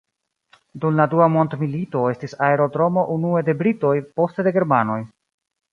[0.85, 5.03] Dum la Dua mondmilito estis aerodromo unue de britoj, poste de germanoj.